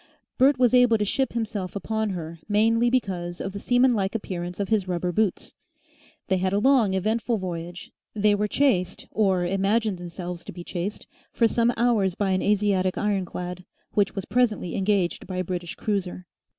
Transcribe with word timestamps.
Bert 0.39 0.57
was 0.57 0.73
able 0.73 0.97
to 0.97 1.05
ship 1.05 1.33
himself 1.33 1.75
upon 1.75 2.09
her 2.09 2.39
mainly 2.49 2.89
because 2.89 3.39
of 3.39 3.51
the 3.53 3.59
seamanlike 3.59 4.15
appearance 4.15 4.59
of 4.59 4.69
his 4.69 4.87
rubber 4.87 5.11
boots. 5.11 5.53
They 6.27 6.37
had 6.37 6.53
a 6.53 6.57
long, 6.57 6.95
eventful 6.95 7.37
voyage; 7.37 7.91
they 8.15 8.33
were 8.33 8.47
chased, 8.47 9.05
or 9.11 9.45
imagined 9.45 9.99
themselves 9.99 10.43
to 10.45 10.51
be 10.51 10.63
chased, 10.63 11.05
for 11.31 11.47
some 11.47 11.71
hours 11.77 12.15
by 12.15 12.31
an 12.31 12.41
Asiatic 12.41 12.97
ironclad, 12.97 13.63
which 13.91 14.15
was 14.15 14.25
presently 14.25 14.75
engaged 14.75 15.27
by 15.27 15.37
a 15.37 15.43
British 15.43 15.75
cruiser. 15.75 16.25